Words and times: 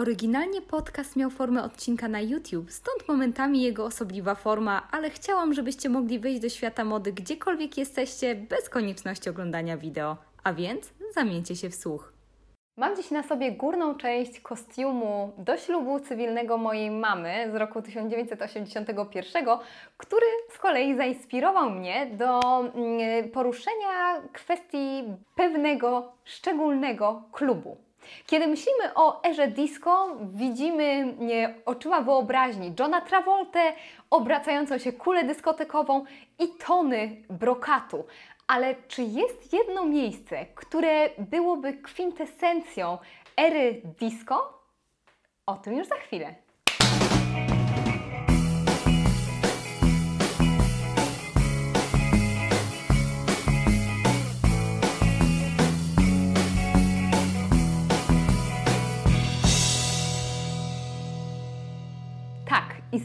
Oryginalnie 0.00 0.62
podcast 0.62 1.16
miał 1.16 1.30
formę 1.30 1.62
odcinka 1.62 2.08
na 2.08 2.20
YouTube, 2.20 2.70
stąd 2.70 3.08
momentami 3.08 3.62
jego 3.62 3.84
osobliwa 3.84 4.34
forma, 4.34 4.88
ale 4.90 5.10
chciałam, 5.10 5.54
żebyście 5.54 5.88
mogli 5.88 6.18
wyjść 6.18 6.40
do 6.40 6.48
świata 6.48 6.84
mody 6.84 7.12
gdziekolwiek 7.12 7.78
jesteście, 7.78 8.34
bez 8.34 8.68
konieczności 8.68 9.30
oglądania 9.30 9.76
wideo. 9.76 10.16
A 10.44 10.52
więc 10.52 10.92
zamieńcie 11.14 11.56
się 11.56 11.70
w 11.70 11.74
słuch. 11.74 12.12
Mam 12.76 12.96
dziś 12.96 13.10
na 13.10 13.22
sobie 13.22 13.52
górną 13.52 13.94
część 13.94 14.40
kostiumu 14.40 15.32
do 15.38 15.56
ślubu 15.56 16.00
cywilnego 16.00 16.58
mojej 16.58 16.90
mamy 16.90 17.50
z 17.52 17.54
roku 17.54 17.82
1981, 17.82 19.46
który 19.96 20.26
z 20.50 20.58
kolei 20.58 20.96
zainspirował 20.96 21.70
mnie 21.70 22.06
do 22.06 22.40
mm, 22.40 23.30
poruszenia 23.30 24.22
kwestii 24.32 25.04
pewnego 25.36 26.12
szczególnego 26.24 27.22
klubu. 27.32 27.89
Kiedy 28.26 28.46
myślimy 28.46 28.94
o 28.94 29.24
erze 29.24 29.48
disco, 29.48 30.16
widzimy 30.20 31.14
oczyma 31.66 32.00
wyobraźni 32.00 32.74
Johna 32.78 33.00
Travolta, 33.00 33.60
obracającą 34.10 34.78
się 34.78 34.92
kulę 34.92 35.24
dyskotekową 35.24 36.04
i 36.38 36.48
tony 36.66 37.22
brokatu. 37.30 38.04
Ale 38.46 38.74
czy 38.88 39.02
jest 39.02 39.52
jedno 39.52 39.84
miejsce, 39.84 40.46
które 40.46 41.10
byłoby 41.18 41.72
kwintesencją 41.72 42.98
ery 43.36 43.82
disco? 44.00 44.60
O 45.46 45.56
tym 45.56 45.76
już 45.78 45.86
za 45.86 45.96
chwilę. 45.96 46.34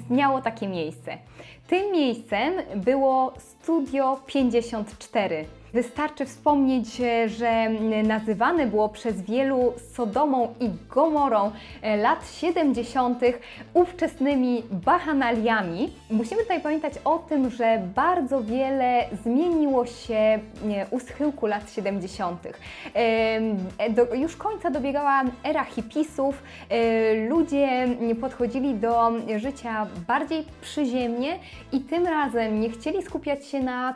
Istniało 0.06 0.42
takie 0.42 0.68
miejsce. 0.68 1.18
Tym 1.68 1.92
miejscem 1.92 2.54
było 2.76 3.34
Studio 3.66 4.20
54. 4.28 5.46
Wystarczy 5.76 6.26
wspomnieć, 6.26 6.88
że 7.26 7.70
nazywane 8.04 8.68
było 8.68 8.90
przez 8.90 9.22
wielu 9.22 9.74
Sodomą 9.94 10.54
i 10.60 10.70
Gomorą 10.90 11.52
e, 11.82 11.98
lat 11.98 12.32
70. 12.32 13.20
ówczesnymi 13.74 14.64
bachanaliami. 14.72 15.94
Musimy 16.12 16.42
tutaj 16.42 16.62
pamiętać 16.62 16.94
o 17.06 17.18
tym, 17.18 17.50
że 17.50 17.82
bardzo 17.96 18.44
wiele 18.44 19.06
zmieniło 19.24 19.86
się 19.86 20.40
u 20.92 21.00
schyłku 21.00 21.46
lat 21.46 21.72
70. 21.72 22.48
E, 22.94 23.90
do, 23.90 24.16
już 24.16 24.36
końca 24.36 24.70
dobiegała 24.70 25.24
era 25.44 25.64
hipisów, 25.64 26.44
e, 26.70 27.28
ludzie 27.30 27.88
podchodzili 28.22 28.74
do 28.74 29.12
życia 29.38 29.88
bardziej 30.08 30.46
przyziemnie 30.62 31.40
i 31.72 31.80
tym 31.80 32.06
razem 32.06 32.60
nie 32.60 32.70
chcieli 32.70 33.04
skupiać 33.04 33.46
się 33.46 33.55
na 33.60 33.96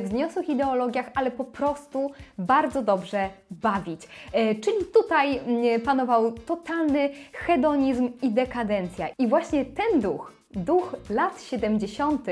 wzniosłych 0.00 0.48
ideologiach, 0.48 1.10
ale 1.14 1.30
po 1.30 1.44
prostu 1.44 2.10
bardzo 2.38 2.82
dobrze 2.82 3.28
bawić. 3.50 4.08
E, 4.32 4.54
czyli 4.54 4.76
tutaj 4.94 5.38
mm, 5.38 5.80
panował 5.80 6.32
totalny 6.32 7.10
hedonizm 7.32 8.10
i 8.22 8.30
dekadencja. 8.30 9.08
I 9.18 9.26
właśnie 9.26 9.64
ten 9.64 10.00
duch, 10.00 10.32
duch 10.50 10.96
lat 11.10 11.42
70., 11.42 12.26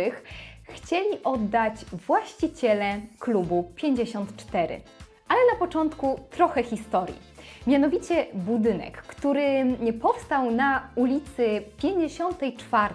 chcieli 0.63 1.23
oddać 1.25 1.75
właściciele 1.93 3.01
klubu 3.19 3.73
54. 3.77 4.81
Ale 5.29 5.41
na 5.53 5.59
początku 5.59 6.21
trochę 6.31 6.62
historii. 6.62 7.29
Mianowicie 7.67 8.27
budynek, 8.34 9.03
który 9.03 9.77
powstał 10.01 10.51
na 10.51 10.89
ulicy 10.95 11.62
54 11.77 12.95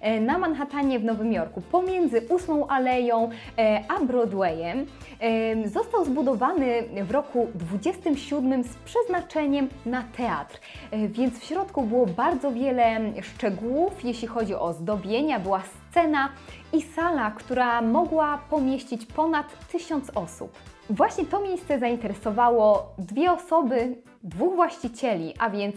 e, 0.00 0.20
na 0.20 0.38
Manhattanie 0.38 0.98
w 0.98 1.04
Nowym 1.04 1.32
Jorku, 1.32 1.60
pomiędzy 1.60 2.28
8 2.28 2.64
Aleją 2.68 3.30
e, 3.58 3.84
a 3.88 4.04
Broadwayem, 4.04 4.86
e, 5.20 5.68
został 5.68 6.04
zbudowany 6.04 6.82
w 7.04 7.10
roku 7.10 7.48
27 7.54 8.64
z 8.64 8.76
przeznaczeniem 8.76 9.68
na 9.86 10.02
teatr. 10.16 10.60
Więc 11.08 11.38
w 11.38 11.44
środku 11.44 11.82
było 11.82 12.06
bardzo 12.06 12.52
wiele 12.52 13.00
szczegółów, 13.22 14.04
jeśli 14.04 14.28
chodzi 14.28 14.54
o 14.54 14.72
zdobienia, 14.72 15.40
była 15.40 15.62
scena 15.90 16.28
i 16.72 16.82
sala, 16.82 17.30
która 17.30 17.82
mogła 17.82 18.38
pomieścić 18.50 19.06
ponad 19.06 19.68
tysiąc 19.68 20.10
osób. 20.14 20.58
Właśnie 20.90 21.24
to 21.24 21.40
miejsce 21.40 21.78
zainteresowało 21.78 22.94
dwie 22.98 23.32
osoby, 23.32 23.96
dwóch 24.22 24.54
właścicieli, 24.54 25.34
a 25.38 25.50
więc 25.50 25.76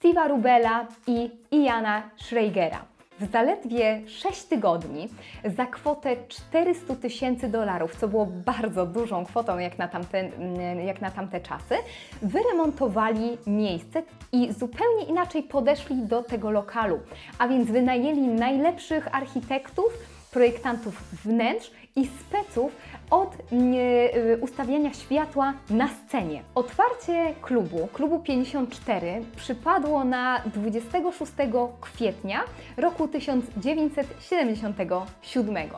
Steve'a 0.00 0.28
Rubela 0.28 0.86
i 1.06 1.30
Iana 1.50 2.02
Schreigera. 2.16 2.84
W 3.20 3.32
zaledwie 3.32 4.02
6 4.06 4.44
tygodni 4.44 5.08
za 5.56 5.66
kwotę 5.66 6.16
400 6.28 6.94
tysięcy 6.96 7.48
dolarów, 7.48 7.96
co 7.96 8.08
było 8.08 8.26
bardzo 8.26 8.86
dużą 8.86 9.24
kwotą 9.24 9.58
jak 9.58 9.78
na, 9.78 9.88
tamte, 9.88 10.30
jak 10.86 11.00
na 11.00 11.10
tamte 11.10 11.40
czasy, 11.40 11.74
wyremontowali 12.22 13.38
miejsce 13.46 14.02
i 14.32 14.52
zupełnie 14.52 15.04
inaczej 15.04 15.42
podeszli 15.42 15.96
do 15.96 16.22
tego 16.22 16.50
lokalu. 16.50 17.00
A 17.38 17.48
więc 17.48 17.70
wynajęli 17.70 18.28
najlepszych 18.28 19.14
architektów, 19.14 19.92
projektantów 20.30 21.02
wnętrz 21.24 21.70
i 21.96 22.06
speców 22.06 22.76
od 23.14 23.36
y, 23.52 24.38
ustawiania 24.40 24.92
światła 24.92 25.54
na 25.70 25.88
scenie. 25.88 26.42
Otwarcie 26.54 27.34
klubu, 27.42 27.88
klubu 27.92 28.18
54, 28.18 29.22
przypadło 29.36 30.04
na 30.04 30.42
26 30.46 31.32
kwietnia 31.80 32.40
roku 32.76 33.08
1977. 33.08 35.68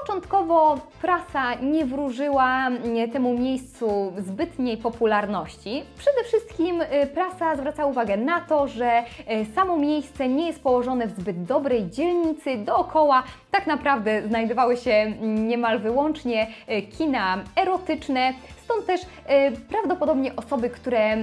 Początkowo 0.00 0.78
prasa 1.02 1.54
nie 1.54 1.84
wróżyła 1.84 2.68
temu 3.12 3.38
miejscu 3.38 4.12
zbytniej 4.18 4.76
popularności. 4.76 5.82
Przede 5.98 6.24
wszystkim 6.24 6.80
y, 6.80 7.06
prasa 7.14 7.56
zwraca 7.56 7.86
uwagę 7.86 8.16
na 8.16 8.40
to, 8.40 8.68
że 8.68 9.02
y, 9.02 9.46
samo 9.54 9.76
miejsce 9.76 10.28
nie 10.28 10.46
jest 10.46 10.62
położone 10.62 11.06
w 11.06 11.20
zbyt 11.20 11.44
dobrej 11.44 11.90
dzielnicy. 11.90 12.56
Dookoła 12.56 13.22
tak 13.50 13.66
naprawdę 13.66 14.22
znajdowały 14.28 14.76
się 14.76 15.12
niemal 15.20 15.78
wyłącznie 15.78 16.46
y, 16.70 16.82
kina 16.82 17.38
erotyczne, 17.56 18.32
Stąd 18.64 18.86
też 18.86 19.00
e, 19.26 19.50
prawdopodobnie 19.52 20.36
osoby, 20.36 20.70
które 20.70 21.16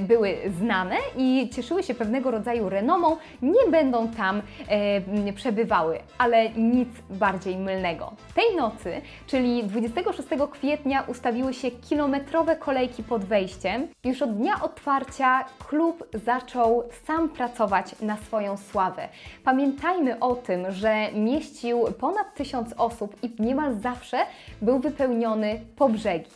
były 0.00 0.36
znane 0.58 0.96
i 1.16 1.50
cieszyły 1.54 1.82
się 1.82 1.94
pewnego 1.94 2.30
rodzaju 2.30 2.68
renomą, 2.68 3.16
nie 3.42 3.70
będą 3.70 4.08
tam 4.08 4.42
e, 4.68 5.32
przebywały, 5.32 5.98
ale 6.18 6.50
nic 6.50 6.88
bardziej 7.10 7.56
mylnego. 7.56 8.12
Tej 8.34 8.56
nocy, 8.56 9.00
czyli 9.26 9.64
26 9.64 10.28
kwietnia, 10.50 11.02
ustawiły 11.02 11.54
się 11.54 11.70
kilometrowe 11.70 12.56
kolejki 12.56 13.02
pod 13.02 13.24
wejściem. 13.24 13.88
Już 14.04 14.22
od 14.22 14.36
dnia 14.36 14.62
otwarcia 14.62 15.44
klub 15.68 16.04
zaczął 16.24 16.82
sam 17.06 17.28
pracować 17.28 17.94
na 18.02 18.16
swoją 18.16 18.56
sławę. 18.56 19.08
Pamiętajmy 19.44 20.18
o 20.18 20.34
tym, 20.34 20.72
że 20.72 21.12
mieścił 21.12 21.84
ponad 22.00 22.34
tysiąc 22.34 22.72
osób 22.76 23.16
i 23.22 23.42
niemal 23.42 23.74
zawsze 23.74 24.18
był 24.62 24.78
wypełniony 24.78 25.60
po 25.76 25.88
brzegi. 25.88 26.30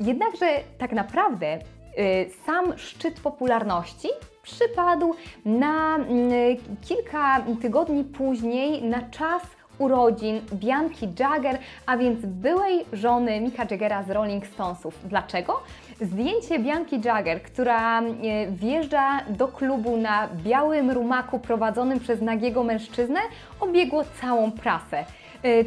Jednakże 0.00 0.46
tak 0.78 0.92
naprawdę 0.92 1.58
y, 1.98 2.30
sam 2.46 2.78
szczyt 2.78 3.20
popularności 3.20 4.08
przypadł 4.42 5.14
na 5.44 5.98
y, 5.98 6.56
kilka 6.80 7.44
tygodni 7.62 8.04
później 8.04 8.82
na 8.82 9.02
czas 9.02 9.42
urodzin 9.78 10.40
Bianki 10.52 11.08
Jagger, 11.18 11.58
a 11.86 11.96
więc 11.96 12.26
byłej 12.26 12.84
żony 12.92 13.40
Mika 13.40 13.66
Jaggera 13.70 14.02
z 14.02 14.10
Rolling 14.10 14.46
Stonesów. 14.46 14.98
Dlaczego? 15.04 15.60
Zdjęcie 16.00 16.58
Bianki 16.58 17.00
Jagger, 17.04 17.42
która 17.42 18.02
y, 18.02 18.06
wjeżdża 18.50 19.20
do 19.28 19.48
klubu 19.48 19.96
na 19.96 20.28
białym 20.44 20.90
rumaku 20.90 21.38
prowadzonym 21.38 22.00
przez 22.00 22.20
nagiego 22.20 22.64
mężczyznę, 22.64 23.20
obiegło 23.60 24.04
całą 24.20 24.52
prasę. 24.52 25.04
E, 25.44 25.64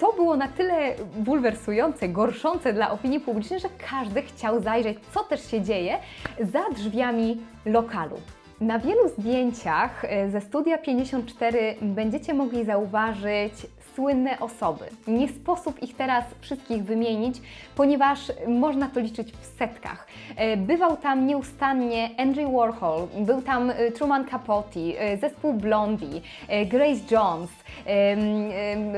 to 0.00 0.12
było 0.12 0.36
na 0.36 0.48
tyle 0.48 0.94
bulwersujące, 1.16 2.08
gorszące 2.08 2.72
dla 2.72 2.90
opinii 2.90 3.20
publicznej, 3.20 3.60
że 3.60 3.68
każdy 3.90 4.22
chciał 4.22 4.62
zajrzeć, 4.62 4.98
co 5.14 5.24
też 5.24 5.50
się 5.50 5.60
dzieje 5.60 5.98
za 6.40 6.70
drzwiami 6.74 7.40
lokalu. 7.64 8.16
Na 8.62 8.78
wielu 8.78 9.08
zdjęciach 9.08 10.04
e, 10.04 10.30
ze 10.30 10.40
studia 10.40 10.78
54 10.78 11.74
będziecie 11.82 12.34
mogli 12.34 12.64
zauważyć 12.64 13.52
słynne 13.94 14.40
osoby. 14.40 14.84
Nie 15.06 15.28
sposób 15.28 15.82
ich 15.82 15.96
teraz 15.96 16.24
wszystkich 16.40 16.84
wymienić, 16.84 17.36
ponieważ 17.74 18.32
można 18.48 18.88
to 18.88 19.00
liczyć 19.00 19.32
w 19.32 19.46
setkach. 19.58 20.06
E, 20.36 20.56
bywał 20.56 20.96
tam 20.96 21.26
nieustannie 21.26 22.10
Andrew 22.18 22.52
Warhol, 22.52 23.06
był 23.18 23.42
tam 23.42 23.70
e, 23.70 23.90
Truman 23.90 24.24
Capote, 24.24 24.80
zespół 25.20 25.54
Blondie, 25.54 26.20
Grace 26.66 27.00
Jones, 27.10 27.50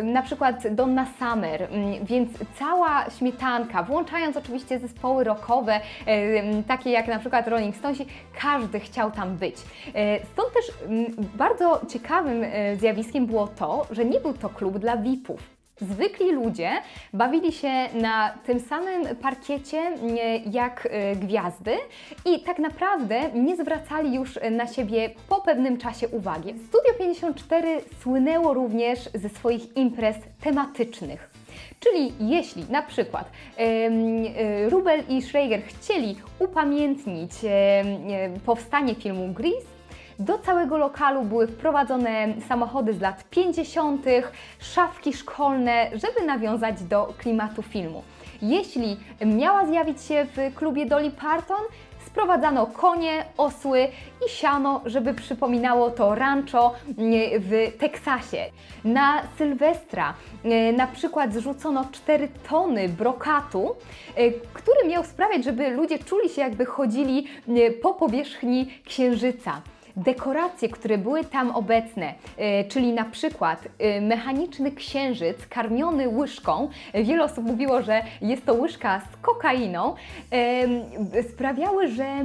na 0.05 0.23
przykład 0.23 0.75
Donna 0.75 1.07
Summer, 1.19 1.69
więc 2.03 2.31
cała 2.59 3.11
śmietanka, 3.19 3.83
włączając 3.83 4.37
oczywiście 4.37 4.79
zespoły 4.79 5.25
rockowe, 5.25 5.81
takie 6.67 6.91
jak 6.91 7.09
na 7.09 7.19
przykład 7.19 7.49
Rolling 7.49 7.77
Stonesi, 7.77 8.07
każdy 8.41 8.81
chciał 8.81 9.11
tam 9.11 9.37
być. 9.37 9.54
Stąd 10.33 10.53
też 10.55 10.73
bardzo 11.35 11.81
ciekawym 11.89 12.45
zjawiskiem 12.79 13.27
było 13.27 13.47
to, 13.47 13.87
że 13.91 14.05
nie 14.05 14.21
był 14.21 14.33
to 14.33 14.49
klub 14.49 14.79
dla 14.79 14.97
VIP-ów. 14.97 15.55
Zwykli 15.81 16.33
ludzie 16.33 16.71
bawili 17.13 17.53
się 17.53 17.89
na 17.95 18.35
tym 18.47 18.61
samym 18.61 19.17
parkiecie 19.17 19.83
jak 20.51 20.89
e, 20.91 21.17
gwiazdy 21.17 21.73
i 22.27 22.41
tak 22.41 22.59
naprawdę 22.59 23.21
nie 23.35 23.57
zwracali 23.57 24.15
już 24.15 24.39
na 24.51 24.67
siebie 24.67 25.11
po 25.29 25.41
pewnym 25.41 25.79
czasie 25.79 26.09
uwagi. 26.09 26.55
Studio 26.69 26.95
54 26.99 27.81
słynęło 28.03 28.55
również 28.55 28.99
ze 29.15 29.29
swoich 29.29 29.77
imprez 29.77 30.17
tematycznych. 30.41 31.31
Czyli 31.81 32.13
jeśli 32.21 32.65
na 32.71 32.83
przykład 32.83 33.31
e, 33.59 34.69
Rubel 34.69 35.03
i 35.09 35.23
Schrager 35.23 35.63
chcieli 35.63 36.17
upamiętnić 36.39 37.33
powstanie 38.45 38.95
filmu 38.95 39.33
Grease, 39.33 39.75
do 40.19 40.39
całego 40.39 40.77
lokalu 40.77 41.23
były 41.23 41.47
wprowadzone 41.47 42.35
samochody 42.49 42.93
z 42.95 43.01
lat 43.01 43.25
50., 43.31 44.07
szafki 44.59 45.13
szkolne, 45.13 45.91
żeby 45.93 46.27
nawiązać 46.27 46.83
do 46.83 47.15
klimatu 47.19 47.63
filmu. 47.63 48.03
Jeśli 48.45 48.97
miała 49.27 49.67
zjawić 49.67 50.03
się 50.03 50.27
w 50.37 50.55
klubie 50.55 50.87
Dolly 50.87 51.11
Parton, 51.11 51.63
sprowadzano 52.07 52.67
konie, 52.67 53.25
osły 53.37 53.89
i 54.27 54.31
siano, 54.31 54.81
żeby 54.87 55.15
przypominało 55.15 55.91
to 55.91 56.15
rancho 56.15 56.75
w 57.39 57.73
Teksasie. 57.79 58.45
Na 58.85 59.23
Sylwestra 59.39 60.15
e, 60.45 60.73
na 60.73 60.87
przykład 60.87 61.35
zrzucono 61.35 61.85
4 61.93 62.29
tony 62.49 62.89
brokatu, 62.89 63.77
e, 64.17 64.31
który 64.31 64.89
miał 64.89 65.05
sprawiać, 65.05 65.45
żeby 65.45 65.71
ludzie 65.71 65.99
czuli 65.99 66.29
się 66.29 66.43
jakby 66.43 66.67
chodzili 66.67 67.27
po 67.83 67.95
powierzchni 67.95 68.67
księżyca 68.85 69.61
dekoracje, 69.97 70.69
które 70.69 70.99
były 70.99 71.25
tam 71.25 71.51
obecne, 71.51 72.15
e, 72.37 72.65
czyli 72.65 72.93
na 72.93 73.05
przykład 73.05 73.69
e, 73.79 74.01
mechaniczny 74.01 74.73
księżyc 74.73 75.47
karmiony 75.47 76.09
łyżką, 76.09 76.69
wiele 76.95 77.25
osób 77.25 77.45
mówiło, 77.45 77.83
że 77.83 78.03
jest 78.21 78.47
to 78.47 78.55
łyżka 78.55 79.01
z 79.01 79.17
kokainą, 79.17 79.95
sprawiały, 81.31 81.89
że 81.89 82.05
e, 82.05 82.25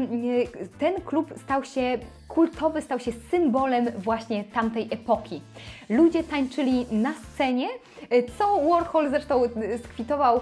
ten 0.79 1.01
klub 1.01 1.33
stał 1.43 1.63
się 1.63 1.97
kultowy, 2.29 2.81
stał 2.81 2.99
się 2.99 3.11
symbolem 3.31 3.85
właśnie 3.97 4.43
tamtej 4.43 4.87
epoki. 4.91 5.41
Ludzie 5.89 6.23
tańczyli 6.23 6.85
na 6.91 7.13
scenie, 7.13 7.67
co 8.37 8.69
Warhol 8.69 9.09
zresztą 9.09 9.41
skwitował 9.83 10.41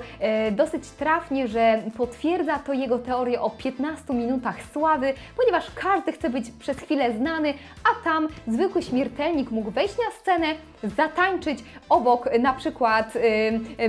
dosyć 0.52 0.90
trafnie, 0.90 1.48
że 1.48 1.84
potwierdza 1.98 2.60
to 2.60 2.74
jego 2.74 3.00
teorię 3.00 3.42
o 3.42 3.50
15 3.50 4.14
minutach 4.14 4.56
sławy, 4.74 5.14
ponieważ 5.38 5.72
każdy 5.76 6.12
chce 6.12 6.30
być 6.30 6.52
przez 6.60 6.78
chwilę 6.78 7.18
znany, 7.18 7.54
a 7.84 8.04
tam 8.04 8.28
zwykły 8.48 8.84
śmiertelnik 8.84 9.52
mógł 9.52 9.72
wejść 9.72 9.96
na 9.98 10.12
scenę, 10.22 10.48
zatańczyć 10.84 11.64
obok 11.90 12.30
na 12.40 12.54
przykład 12.54 13.14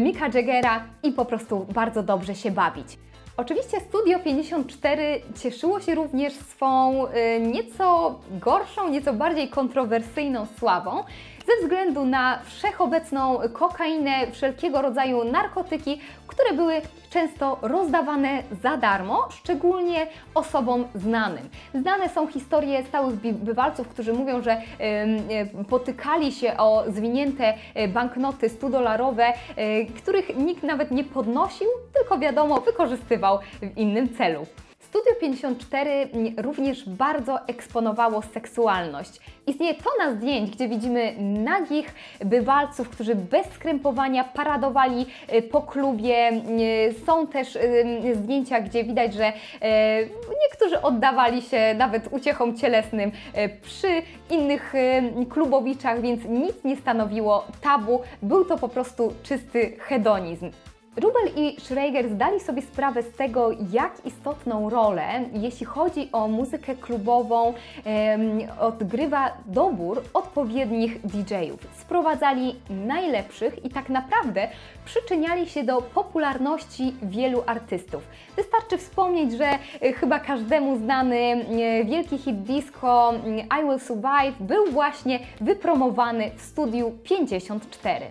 Mika 0.01 0.29
Jaggera 0.35 0.85
i 1.03 1.13
po 1.13 1.25
prostu 1.25 1.67
bardzo 1.75 2.03
dobrze 2.03 2.35
się 2.35 2.51
bawić. 2.51 2.99
Oczywiście 3.39 3.81
Studio 3.81 4.19
54 4.19 5.23
cieszyło 5.43 5.81
się 5.81 5.95
również 5.95 6.33
swą 6.33 7.07
y, 7.07 7.41
nieco 7.41 8.19
gorszą, 8.31 8.89
nieco 8.89 9.13
bardziej 9.13 9.49
kontrowersyjną 9.49 10.47
sławą 10.59 11.05
ze 11.49 11.63
względu 11.63 12.05
na 12.05 12.39
wszechobecną 12.45 13.39
kokainę, 13.53 14.31
wszelkiego 14.33 14.83
rodzaju 14.83 15.25
narkotyki, 15.25 16.01
które 16.27 16.53
były 16.53 16.75
często 17.11 17.59
rozdawane 17.63 18.43
za 18.63 18.77
darmo, 18.77 19.29
szczególnie 19.31 20.07
osobom 20.35 20.85
znanym. 20.95 21.49
Znane 21.75 22.09
są 22.09 22.27
historie 22.27 22.85
stałych 22.85 23.15
bywalców, 23.17 23.89
którzy 23.89 24.13
mówią, 24.13 24.43
że 24.43 24.63
potykali 25.69 26.33
się 26.33 26.57
o 26.57 26.85
zwinięte 26.89 27.55
e, 27.75 27.89
banknoty 27.89 28.49
100-dolarowe, 28.49 29.33
e, 29.57 29.85
których 29.85 30.37
nikt 30.37 30.63
nawet 30.63 30.91
nie 30.91 31.05
podnosił, 31.05 31.69
tylko 31.95 32.19
wiadomo, 32.19 32.61
wykorzystywał 32.61 33.39
w 33.63 33.79
innym 33.79 34.15
celu. 34.15 34.47
Studio 34.89 35.15
54 35.21 36.09
również 36.37 36.89
bardzo 36.89 37.47
eksponowało 37.47 38.23
seksualność. 38.23 39.21
Istnieje 39.47 39.75
tona 39.75 40.15
zdjęć, 40.15 40.51
gdzie 40.51 40.69
widzimy 40.69 41.15
nagich 41.45 41.95
bywalców, 42.25 42.89
którzy 42.89 43.15
bez 43.15 43.47
skrępowania 43.47 44.25
paradowali 44.25 45.07
e, 45.29 45.43
po 45.43 45.63
klubie. 45.63 46.17
E, 46.17 46.33
są 47.07 47.27
też 47.27 47.57
e, 47.57 48.15
zdjęcia, 48.15 48.61
gdzie 48.61 48.85
widać, 48.85 49.15
że 49.15 49.33
niektórzy 50.43 50.83
oddawali 50.83 51.43
się 51.43 51.75
nawet 51.75 52.09
uciechom 52.13 52.57
cielesnym 52.57 53.13
przy 53.63 53.89
innych 54.31 54.73
klubowiczach, 55.31 56.01
więc 56.01 56.25
nic 56.25 56.65
nie 56.65 56.77
stanowiło 56.77 57.47
tabu. 57.61 58.01
Był 58.23 58.45
to 58.45 58.59
po 58.59 58.69
prostu 58.69 59.13
czysty 59.23 59.77
hedonizm. 59.79 60.51
Rubel 61.03 61.31
i 61.37 61.61
Schreiger 61.61 62.09
zdali 62.09 62.41
sobie 62.41 62.63
sprawę 62.63 63.03
z 63.03 63.11
tego, 63.11 63.51
jak 63.73 64.07
istotną 64.07 64.71
rolę, 64.71 65.25
jeśli 65.33 65.67
chodzi 65.67 66.09
o 66.13 66.29
muzykę 66.29 66.75
klubową, 66.75 67.55
odgrywa 68.61 69.33
dobór 69.47 70.03
odpowiednich 70.15 71.01
DJ-ów. 71.01 71.61
Sprowadzali 71.81 72.57
najlepszych 72.71 73.65
i 73.65 73.71
tak 73.71 73.89
naprawdę 73.89 74.49
przyczyniali 74.85 75.49
się 75.49 75.65
do 75.65 75.83
popularności 75.83 76.95
wielu 77.03 77.43
artystów. 77.47 78.03
Wystarczy 78.37 78.79
wspomnieć, 78.79 79.33
że 79.33 79.47
e, 79.47 79.93
chyba 79.93 80.21
każdemu 80.21 80.77
znany 80.77 81.17
e, 81.17 81.85
wielki 81.85 82.19
hit 82.19 82.43
disco 82.43 83.15
mm, 83.15 83.39
I 83.39 83.69
Will 83.69 83.81
Survive 83.81 84.37
był 84.41 84.67
właśnie 84.67 85.21
wypromowany 85.41 86.31
w 86.37 86.43
studiu 86.43 86.93
54. 87.05 88.07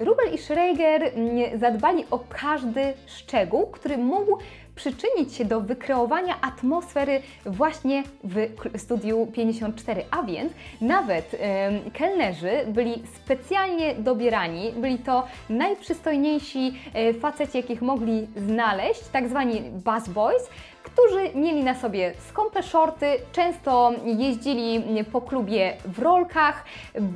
Rubel 0.00 0.34
i 0.34 0.38
Schreiger 0.38 1.02
mm, 1.02 1.58
zadbali 1.60 2.04
o 2.10 2.18
każdy 2.28 2.92
szczegół, 3.06 3.66
który 3.66 3.98
mógł 3.98 4.38
przyczynić 4.74 5.34
się 5.34 5.44
do 5.44 5.60
wykreowania 5.60 6.40
atmosfery 6.40 7.22
właśnie 7.46 8.02
w 8.24 8.48
studiu 8.80 9.26
54, 9.26 10.04
a 10.10 10.22
więc 10.22 10.52
nawet 10.80 11.34
e, 11.34 11.70
kelnerzy 11.92 12.50
byli 12.68 13.02
specjalnie 13.24 13.94
dobierani, 13.94 14.72
byli 14.72 14.98
to 14.98 15.26
najprzystojniejsi 15.48 16.74
e, 16.94 17.14
faceci, 17.14 17.56
jakich 17.56 17.82
mogli 17.82 18.26
znaleźć, 18.36 19.00
tak 19.12 19.28
zwani 19.28 19.60
bus 19.60 20.08
boys, 20.08 20.50
którzy 20.92 21.30
mieli 21.34 21.64
na 21.64 21.74
sobie 21.74 22.12
skąpe 22.28 22.62
shorty, 22.62 23.06
często 23.32 23.92
jeździli 24.04 24.84
po 25.12 25.20
klubie 25.20 25.76
w 25.84 25.98
rolkach, 25.98 26.64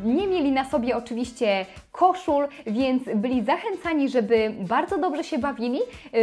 nie 0.04 0.26
mieli 0.26 0.52
na 0.52 0.64
sobie 0.64 0.97
oczywiście 0.97 1.66
koszul, 1.93 2.49
więc 2.66 3.02
byli 3.14 3.45
zachęcani, 3.45 4.09
żeby 4.09 4.52
bardzo 4.61 4.99
dobrze 4.99 5.25
się 5.25 5.38
bawili, 5.38 5.81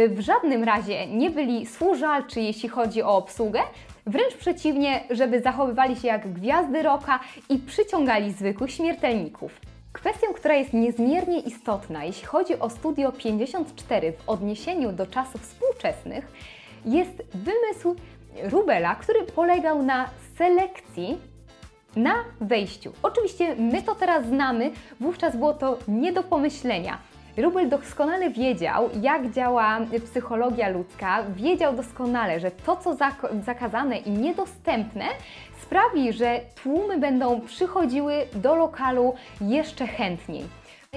w 0.08 0.20
żadnym 0.20 0.64
razie 0.64 1.06
nie 1.06 1.30
byli 1.30 1.66
służalczy, 1.66 2.40
jeśli 2.40 2.68
chodzi 2.68 3.02
o 3.02 3.16
obsługę, 3.16 3.60
Wręcz 4.06 4.34
przeciwnie, 4.34 5.00
żeby 5.10 5.40
zachowywali 5.40 5.96
się 5.96 6.08
jak 6.08 6.32
gwiazdy 6.32 6.82
roka 6.82 7.20
i 7.48 7.58
przyciągali 7.58 8.32
zwykłych 8.32 8.70
śmiertelników. 8.70 9.52
Kwestią, 9.92 10.26
która 10.34 10.54
jest 10.54 10.72
niezmiernie 10.72 11.40
istotna, 11.40 12.04
jeśli 12.04 12.26
chodzi 12.26 12.58
o 12.58 12.70
Studio 12.70 13.12
54 13.12 14.12
w 14.12 14.28
odniesieniu 14.28 14.92
do 14.92 15.06
czasów 15.06 15.40
współczesnych, 15.42 16.32
jest 16.84 17.22
wymysł 17.34 17.96
Rubela, 18.42 18.94
który 18.94 19.22
polegał 19.22 19.82
na 19.82 20.08
selekcji 20.38 21.18
na 21.96 22.14
wejściu. 22.40 22.92
Oczywiście 23.02 23.56
my 23.56 23.82
to 23.82 23.94
teraz 23.94 24.26
znamy, 24.26 24.70
wówczas 25.00 25.36
było 25.36 25.54
to 25.54 25.78
nie 25.88 26.12
do 26.12 26.22
pomyślenia. 26.22 26.98
Rubel 27.36 27.68
doskonale 27.68 28.30
wiedział, 28.30 28.90
jak 29.02 29.30
działa 29.30 29.80
psychologia 30.04 30.68
ludzka, 30.68 31.22
wiedział 31.36 31.76
doskonale, 31.76 32.40
że 32.40 32.50
to, 32.50 32.76
co 32.76 32.96
zakazane 33.44 33.98
i 33.98 34.10
niedostępne, 34.10 35.04
sprawi, 35.62 36.12
że 36.12 36.40
tłumy 36.62 36.98
będą 36.98 37.40
przychodziły 37.40 38.14
do 38.34 38.54
lokalu 38.54 39.14
jeszcze 39.40 39.86
chętniej. 39.86 40.44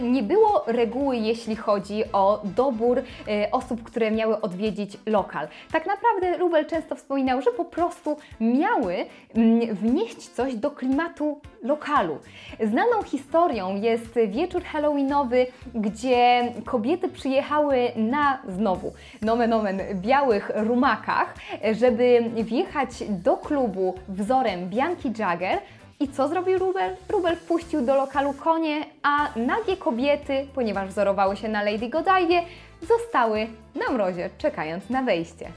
Nie 0.02 0.24
było 0.24 0.64
reguły, 0.68 1.18
jeśli 1.18 1.56
chodzi 1.56 2.04
o 2.14 2.42
dobór 2.44 2.98
e, 3.00 3.52
osób, 3.52 3.84
które 3.84 4.12
miały 4.12 4.42
odwiedzić 4.42 4.98
lokal. 5.06 5.48
Tak 5.72 5.86
naprawdę 5.86 6.38
Rubel 6.38 6.66
często 6.66 6.96
wspominał, 6.96 7.42
że 7.42 7.52
po 7.52 7.66
prostu 7.66 8.18
miały 8.40 8.96
mm, 9.36 9.76
wnieść 9.76 10.30
coś 10.30 10.56
do 10.56 10.72
klimatu 10.72 11.42
lokalu. 11.64 12.18
Znaną 12.64 13.04
historią 13.04 13.76
jest 13.76 14.16
wieczór 14.28 14.64
halloweenowy, 14.64 15.48
gdzie 15.76 16.52
kobiety 16.66 17.10
przyjechały 17.10 17.92
na 17.96 18.40
znowu 18.48 18.94
nomen 19.22 19.54
omen 19.54 19.82
białych 19.94 20.52
rumakach, 20.56 21.36
żeby 21.72 22.32
wjechać 22.44 22.90
do 23.10 23.38
klubu 23.38 23.96
wzorem 24.08 24.70
Bianki 24.70 25.12
Jagger, 25.20 25.60
i 26.00 26.08
co 26.08 26.28
zrobił 26.28 26.60
Rubel? 26.60 26.96
Rubel 27.10 27.36
wpuścił 27.36 27.82
do 27.82 27.96
lokalu 27.96 28.34
konie, 28.34 28.86
a 29.04 29.30
nagie 29.36 29.78
kobiety, 29.78 30.48
ponieważ 30.56 30.90
wzorowały 30.90 31.38
się 31.38 31.50
na 31.50 31.64
Lady 31.64 31.90
Godive, 31.90 32.44
zostały 32.82 33.48
na 33.76 33.94
mrozie, 33.94 34.30
czekając 34.38 34.90
na 34.90 35.04
wejście. 35.04 35.52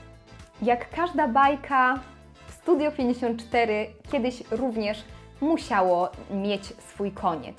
Jak 0.63 0.91
każda 0.91 1.29
bajka, 1.29 2.01
Studio 2.49 2.93
54 2.93 3.87
kiedyś 4.13 4.43
również 4.51 5.05
musiało 5.41 6.09
mieć 6.31 6.65
swój 6.65 7.13
koniec. 7.13 7.57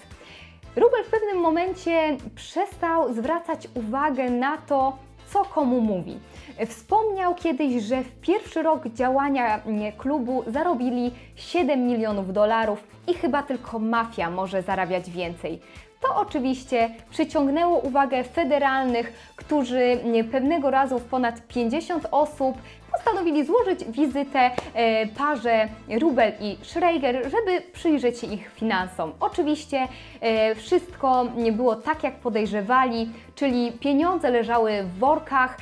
Rubel 0.76 1.04
w 1.04 1.10
pewnym 1.10 1.38
momencie 1.38 2.18
przestał 2.36 3.14
zwracać 3.14 3.68
uwagę 3.74 4.30
na 4.30 4.58
to, 4.58 4.98
co 5.34 5.46
komu 5.46 5.82
mówi. 5.82 6.20
Wspomniał 6.68 7.36
kiedyś, 7.36 7.84
że 7.84 8.04
w 8.04 8.22
pierwszy 8.22 8.64
rok 8.64 8.88
działania 8.88 9.62
klubu 9.98 10.44
zarobili 10.48 11.12
7 11.36 11.88
milionów 11.88 12.34
dolarów 12.34 12.84
i 13.08 13.14
chyba 13.14 13.44
tylko 13.44 13.80
mafia 13.80 14.30
może 14.30 14.62
zarabiać 14.62 15.10
więcej. 15.10 15.60
To 16.02 16.16
oczywiście 16.16 16.90
przyciągnęło 17.10 17.78
uwagę 17.80 18.24
federalnych, 18.24 19.14
którzy 19.36 20.00
pewnego 20.32 20.72
razu 20.72 21.00
w 21.00 21.04
ponad 21.04 21.48
50 21.48 22.08
osób 22.12 22.58
postanowili 22.92 23.46
złożyć 23.46 23.86
wizytę 23.86 24.52
e, 24.74 25.08
parze 25.08 25.68
Rubel 26.02 26.32
i 26.42 26.58
Schreiger, 26.62 27.24
żeby 27.24 27.62
przyjrzeć 27.74 28.20
się 28.20 28.28
ich 28.28 28.52
finansom. 28.56 29.14
Oczywiście 29.20 29.88
e, 30.22 30.56
wszystko 30.56 31.26
nie 31.38 31.52
było 31.52 31.76
tak, 31.76 32.04
jak 32.04 32.16
podejrzewali, 32.16 33.10
czyli 33.36 33.72
pieniądze 33.72 34.32
leżały 34.32 34.84
w 34.84 35.00
workach, 35.00 35.58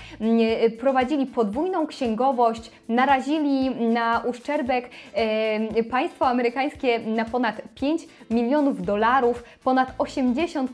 prowadzili 0.79 1.25
podwójną 1.25 1.87
księgowość, 1.87 2.71
narazili 2.89 3.69
na 3.69 4.21
uszczerbek 4.25 4.89
e, 5.13 5.83
państwo 5.83 6.27
amerykańskie 6.27 6.99
na 6.99 7.25
ponad 7.25 7.61
5 7.75 8.01
milionów 8.29 8.81
dolarów, 8.81 9.43
ponad 9.63 9.97
80% 9.97 10.67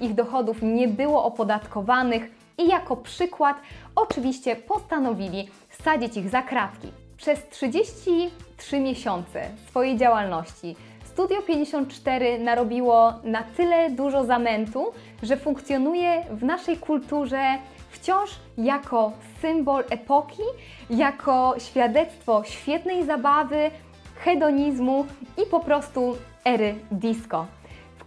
ich 0.00 0.14
dochodów 0.14 0.62
nie 0.62 0.88
było 0.88 1.24
opodatkowanych 1.24 2.30
i 2.58 2.68
jako 2.68 2.96
przykład 2.96 3.56
oczywiście 3.94 4.56
postanowili 4.56 5.48
wsadzić 5.80 6.16
ich 6.16 6.28
za 6.28 6.42
kratki. 6.42 6.88
Przez 7.16 7.48
33 7.48 8.80
miesiące 8.80 9.50
swojej 9.68 9.96
działalności 9.96 10.76
Studio 11.18 11.42
54 11.42 12.38
narobiło 12.38 13.12
na 13.24 13.42
tyle 13.42 13.90
dużo 13.90 14.24
zamętu, 14.24 14.92
że 15.22 15.36
funkcjonuje 15.36 16.24
w 16.30 16.42
naszej 16.42 16.76
kulturze 16.76 17.58
wciąż 17.90 18.30
jako 18.58 19.12
symbol 19.40 19.84
epoki, 19.90 20.42
jako 20.90 21.54
świadectwo 21.58 22.44
świetnej 22.44 23.06
zabawy, 23.06 23.70
hedonizmu 24.16 25.06
i 25.42 25.46
po 25.50 25.60
prostu 25.60 26.16
ery 26.44 26.74
disco 26.90 27.46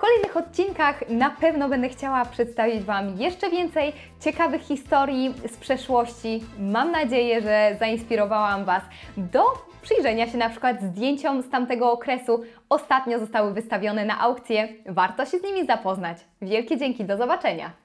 kolejnych 0.02 0.38
odcinkach 0.38 1.10
na 1.10 1.30
pewno 1.30 1.70
będę 1.70 1.90
chciała 1.90 2.26
przedstawić 2.26 2.84
Wam 2.84 3.18
jeszcze 3.18 3.50
więcej 3.50 3.94
ciekawych 4.22 4.62
historii 4.62 5.34
z 5.48 5.58
przeszłości. 5.58 6.44
Mam 6.60 6.92
nadzieję, 6.92 7.42
że 7.42 7.76
zainspirowałam 7.80 8.66
Was 8.66 8.84
do 9.18 9.44
przyjrzenia 9.82 10.28
się 10.28 10.38
na 10.38 10.50
przykład 10.50 10.82
zdjęciom 10.82 11.42
z 11.42 11.50
tamtego 11.50 11.92
okresu. 11.92 12.44
Ostatnio 12.70 13.20
zostały 13.20 13.54
wystawione 13.54 14.06
na 14.06 14.20
aukcję. 14.20 14.68
Warto 14.86 15.26
się 15.26 15.38
z 15.40 15.44
nimi 15.44 15.66
zapoznać. 15.66 16.18
Wielkie 16.42 16.78
dzięki, 16.78 17.06
do 17.06 17.18
zobaczenia! 17.18 17.81